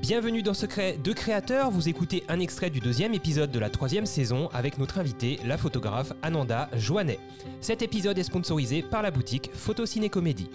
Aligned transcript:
Bienvenue 0.00 0.42
dans 0.42 0.54
Secret 0.54 0.96
de 0.96 1.12
Créateur, 1.12 1.70
vous 1.70 1.90
écoutez 1.90 2.24
un 2.28 2.40
extrait 2.40 2.70
du 2.70 2.80
deuxième 2.80 3.12
épisode 3.12 3.50
de 3.50 3.58
la 3.58 3.68
troisième 3.68 4.06
saison 4.06 4.48
avec 4.48 4.78
notre 4.78 4.98
invitée, 4.98 5.38
la 5.44 5.58
photographe 5.58 6.14
Ananda 6.22 6.70
Joannet. 6.72 7.18
Cet 7.60 7.82
épisode 7.82 8.18
est 8.18 8.22
sponsorisé 8.22 8.82
par 8.82 9.02
la 9.02 9.10
boutique 9.10 9.50
Photo 9.52 9.84
Ciné 9.84 10.08
Comédie. 10.08 10.48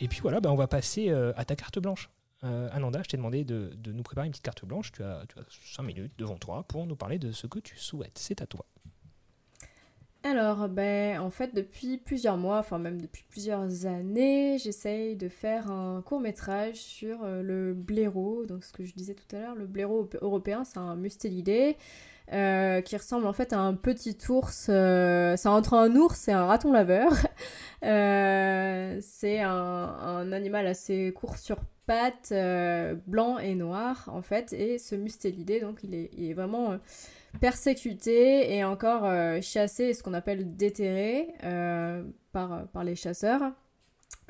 Et 0.00 0.08
puis 0.08 0.18
voilà, 0.20 0.40
bah, 0.40 0.50
on 0.50 0.56
va 0.56 0.66
passer 0.66 1.10
euh, 1.10 1.32
à 1.36 1.44
ta 1.44 1.54
carte 1.54 1.78
blanche. 1.78 2.10
Euh, 2.42 2.68
Ananda, 2.72 3.00
je 3.04 3.08
t'ai 3.08 3.16
demandé 3.16 3.44
de, 3.44 3.70
de 3.76 3.92
nous 3.92 4.02
préparer 4.02 4.26
une 4.26 4.32
petite 4.32 4.44
carte 4.44 4.64
blanche. 4.64 4.90
Tu 4.90 5.04
as, 5.04 5.22
tu 5.28 5.38
as 5.38 5.44
5 5.76 5.84
minutes 5.84 6.12
devant 6.18 6.36
toi 6.36 6.64
pour 6.64 6.86
nous 6.86 6.96
parler 6.96 7.18
de 7.20 7.30
ce 7.30 7.46
que 7.46 7.60
tu 7.60 7.78
souhaites. 7.78 8.18
C'est 8.18 8.42
à 8.42 8.46
toi. 8.46 8.66
Alors, 10.26 10.68
ben, 10.70 11.20
en 11.20 11.28
fait, 11.28 11.54
depuis 11.54 11.98
plusieurs 11.98 12.38
mois, 12.38 12.58
enfin 12.58 12.78
même 12.78 12.98
depuis 12.98 13.24
plusieurs 13.28 13.84
années, 13.84 14.56
j'essaye 14.58 15.16
de 15.16 15.28
faire 15.28 15.70
un 15.70 16.00
court 16.00 16.18
métrage 16.18 16.76
sur 16.76 17.18
euh, 17.24 17.42
le 17.42 17.74
blaireau. 17.74 18.46
Donc, 18.46 18.64
ce 18.64 18.72
que 18.72 18.84
je 18.84 18.94
disais 18.94 19.12
tout 19.12 19.36
à 19.36 19.40
l'heure, 19.40 19.54
le 19.54 19.66
blaireau 19.66 20.08
européen, 20.22 20.64
c'est 20.64 20.78
un 20.78 20.96
mustélidé 20.96 21.76
euh, 22.32 22.80
qui 22.80 22.96
ressemble 22.96 23.26
en 23.26 23.34
fait 23.34 23.52
à 23.52 23.60
un 23.60 23.74
petit 23.74 24.16
ours. 24.30 24.68
Euh, 24.70 25.36
c'est 25.36 25.48
entre 25.48 25.74
un 25.74 25.94
ours 25.94 26.26
et 26.28 26.32
un 26.32 26.46
raton 26.46 26.72
laveur. 26.72 27.12
Euh, 27.84 28.98
c'est 29.00 29.40
un, 29.40 30.32
animal 30.32 30.66
assez 30.66 31.12
court 31.12 31.36
sur 31.36 31.58
pattes, 31.86 32.32
euh, 32.32 32.94
blanc 33.06 33.38
et 33.38 33.54
noir 33.54 34.08
en 34.12 34.22
fait. 34.22 34.52
Et 34.52 34.78
ce 34.78 34.94
mustélidé, 34.94 35.60
donc, 35.60 35.80
il 35.84 35.94
est, 35.94 36.32
vraiment 36.32 36.78
persécuté 37.40 38.54
et 38.54 38.64
encore 38.64 39.04
euh, 39.04 39.40
chassé, 39.40 39.94
ce 39.94 40.02
qu'on 40.02 40.14
appelle 40.14 40.56
déterré 40.56 41.28
euh, 41.44 42.04
par, 42.32 42.66
par 42.68 42.84
les 42.84 42.96
chasseurs 42.96 43.52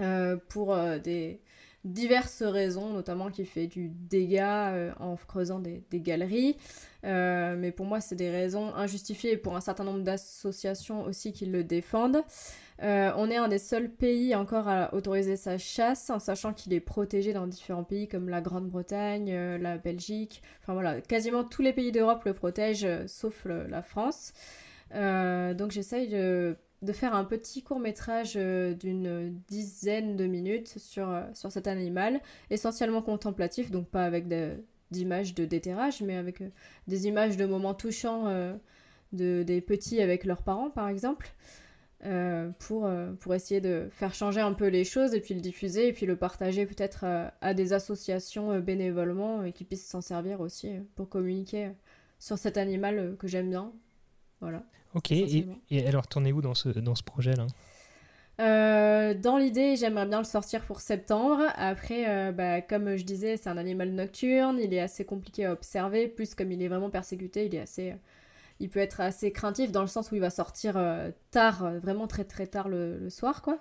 euh, 0.00 0.36
pour 0.48 0.76
des 1.02 1.40
diverses 1.84 2.42
raisons, 2.42 2.92
notamment 2.92 3.30
qu'il 3.30 3.46
fait 3.46 3.66
du 3.66 3.88
dégât 3.88 4.94
en 5.00 5.16
creusant 5.16 5.58
des, 5.60 5.82
galeries. 5.92 6.56
mais 7.02 7.72
pour 7.72 7.86
moi, 7.86 8.00
c'est 8.00 8.16
des 8.16 8.30
raisons 8.30 8.74
injustifiées 8.74 9.36
pour 9.36 9.56
un 9.56 9.60
certain 9.60 9.84
nombre 9.84 10.02
d'associations 10.02 11.04
aussi 11.04 11.32
qui 11.32 11.46
le 11.46 11.62
défendent. 11.64 12.22
Euh, 12.82 13.12
on 13.16 13.30
est 13.30 13.36
un 13.36 13.48
des 13.48 13.58
seuls 13.58 13.88
pays 13.88 14.34
encore 14.34 14.68
à 14.68 14.92
autoriser 14.94 15.36
sa 15.36 15.58
chasse, 15.58 16.10
en 16.10 16.18
sachant 16.18 16.52
qu'il 16.52 16.72
est 16.72 16.80
protégé 16.80 17.32
dans 17.32 17.46
différents 17.46 17.84
pays 17.84 18.08
comme 18.08 18.28
la 18.28 18.40
Grande-Bretagne, 18.40 19.30
euh, 19.30 19.58
la 19.58 19.78
Belgique, 19.78 20.42
enfin 20.60 20.74
voilà, 20.74 21.00
quasiment 21.00 21.44
tous 21.44 21.62
les 21.62 21.72
pays 21.72 21.92
d'Europe 21.92 22.24
le 22.24 22.34
protègent, 22.34 22.84
euh, 22.84 23.06
sauf 23.06 23.46
la 23.46 23.82
France. 23.82 24.32
donc 24.92 25.70
j'essaye 25.70 26.08
de, 26.08 26.56
de, 26.84 26.92
faire 26.92 27.14
un 27.14 27.24
petit 27.24 27.62
court 27.62 27.80
métrage 27.80 28.34
d'une 28.34 29.40
dizaine 29.48 30.16
de 30.16 30.26
minutes 30.26 30.78
sur, 30.78 31.08
sur 31.34 31.50
cet 31.50 31.66
animal, 31.66 32.20
essentiellement 32.50 33.02
contemplatif, 33.02 33.70
donc 33.70 33.88
pas 33.88 34.04
avec 34.04 34.26
d'images 34.90 35.34
de 35.34 35.44
déterrage, 35.44 36.02
mais 36.02 36.16
avec 36.16 36.42
des 36.86 37.06
images 37.06 37.36
de 37.36 37.44
moments 37.46 37.74
touchants 37.74 38.24
de, 39.12 39.42
des 39.42 39.60
petits 39.60 40.00
avec 40.00 40.24
leurs 40.24 40.42
parents 40.42 40.70
par 40.70 40.88
exemple. 40.88 41.34
Euh, 42.06 42.50
pour, 42.58 42.84
euh, 42.84 43.12
pour 43.12 43.34
essayer 43.34 43.62
de 43.62 43.88
faire 43.90 44.12
changer 44.12 44.40
un 44.40 44.52
peu 44.52 44.66
les 44.66 44.84
choses 44.84 45.14
et 45.14 45.20
puis 45.20 45.32
le 45.32 45.40
diffuser 45.40 45.88
et 45.88 45.92
puis 45.94 46.04
le 46.04 46.16
partager 46.16 46.66
peut-être 46.66 47.04
euh, 47.04 47.30
à 47.40 47.54
des 47.54 47.72
associations 47.72 48.58
bénévolement 48.60 49.42
et 49.42 49.52
qui 49.52 49.64
puissent 49.64 49.86
s'en 49.86 50.02
servir 50.02 50.42
aussi 50.42 50.70
pour 50.96 51.08
communiquer 51.08 51.70
sur 52.18 52.36
cet 52.36 52.58
animal 52.58 53.16
que 53.18 53.26
j'aime 53.26 53.48
bien. 53.48 53.72
Voilà. 54.44 54.62
Ok, 54.94 55.10
et, 55.10 55.46
et, 55.70 55.86
alors 55.86 56.06
t'en 56.06 56.24
es 56.24 56.30
où 56.32 56.40
dans 56.40 56.54
ce, 56.54 56.68
dans 56.68 56.94
ce 56.94 57.02
projet-là 57.02 57.46
euh, 58.40 59.14
dans 59.14 59.38
l'idée, 59.38 59.76
j'aimerais 59.76 60.06
bien 60.06 60.18
le 60.18 60.24
sortir 60.24 60.60
pour 60.62 60.80
septembre. 60.80 61.40
Après, 61.54 62.08
euh, 62.08 62.32
bah, 62.32 62.60
comme 62.62 62.96
je 62.96 63.04
disais, 63.04 63.36
c'est 63.36 63.48
un 63.48 63.56
animal 63.56 63.92
nocturne, 63.92 64.58
il 64.60 64.74
est 64.74 64.80
assez 64.80 65.04
compliqué 65.04 65.44
à 65.46 65.52
observer. 65.52 66.08
Plus 66.08 66.34
comme 66.34 66.50
il 66.50 66.60
est 66.60 66.66
vraiment 66.66 66.90
persécuté, 66.90 67.46
il 67.46 67.54
est 67.54 67.60
assez 67.60 67.94
il 68.60 68.70
peut 68.70 68.80
être 68.80 69.00
assez 69.00 69.32
craintif 69.32 69.72
dans 69.72 69.82
le 69.82 69.88
sens 69.88 70.10
où 70.10 70.14
il 70.14 70.20
va 70.20 70.30
sortir 70.30 70.76
euh, 70.76 71.10
tard, 71.30 71.64
euh, 71.64 71.78
vraiment 71.80 72.06
très 72.06 72.24
très 72.24 72.46
tard 72.46 72.68
le, 72.68 72.98
le 72.98 73.10
soir, 73.10 73.42
quoi. 73.42 73.58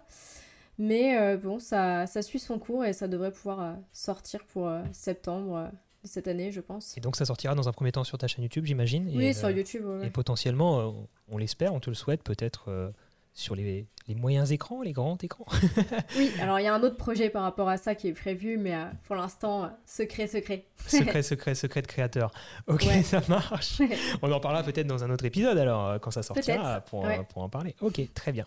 Mais 0.78 1.18
euh, 1.18 1.38
bon, 1.38 1.60
ça, 1.60 2.08
ça 2.08 2.22
suit 2.22 2.40
son 2.40 2.60
cours 2.60 2.86
et 2.86 2.94
ça 2.94 3.08
devrait 3.08 3.32
pouvoir 3.32 3.62
euh, 3.62 3.74
sortir 3.92 4.44
pour 4.46 4.68
euh, 4.68 4.82
septembre 4.92 5.70
cette 6.04 6.28
année, 6.28 6.52
je 6.52 6.62
pense. 6.62 6.98
Et 6.98 7.02
donc 7.02 7.16
ça 7.16 7.26
sortira 7.26 7.56
dans 7.56 7.70
un 7.70 7.74
premier 7.74 7.92
temps 7.92 8.04
sur 8.04 8.18
ta 8.18 8.28
chaîne 8.28 8.44
YouTube, 8.44 8.66
j'imagine 8.66 9.10
Oui, 9.16 9.26
et, 9.26 9.34
sur 9.34 9.50
YouTube. 9.50 9.86
Ouais. 9.86 10.08
Et 10.08 10.10
potentiellement, 10.10 11.08
on 11.30 11.38
l'espère, 11.38 11.74
on 11.74 11.80
te 11.80 11.90
le 11.90 11.96
souhaite, 11.96 12.24
peut-être 12.24 12.94
sur 13.34 13.56
les, 13.56 13.88
les, 14.08 14.16
moyens 14.16 14.52
écrans, 14.52 14.82
les 14.84 14.94
grands 14.94 15.18
écrans 15.22 15.46
Oui, 16.18 16.32
alors 16.40 16.60
il 16.60 16.64
y 16.64 16.68
a 16.68 16.74
un 16.74 16.84
autre 16.84 16.98
projet 16.98 17.30
par 17.30 17.42
rapport 17.42 17.68
à 17.68 17.78
ça 17.78 17.96
qui 17.96 18.08
est 18.08 18.14
prévu, 18.14 18.58
mais 18.58 18.76
euh, 18.76 18.86
pour 19.08 19.16
l'instant, 19.16 19.64
euh, 19.64 19.68
secret, 19.86 20.28
secret. 20.28 20.66
secret, 20.86 21.24
secret, 21.24 21.56
secret 21.56 21.82
de 21.82 21.88
créateur. 21.88 22.32
Ok, 22.68 22.84
ouais. 22.84 23.02
ça 23.04 23.22
marche. 23.28 23.82
On 24.22 24.32
en 24.32 24.40
parlera 24.40 24.64
peut-être 24.64 24.88
dans 24.88 25.04
un 25.04 25.10
autre 25.10 25.26
épisode 25.26 25.58
alors, 25.58 26.00
quand 26.00 26.12
ça 26.12 26.22
sortira, 26.22 26.82
pour, 26.82 27.04
ouais. 27.04 27.26
pour 27.30 27.42
en 27.42 27.50
parler. 27.50 27.76
Ok, 27.82 28.02
très 28.14 28.32
bien. 28.32 28.46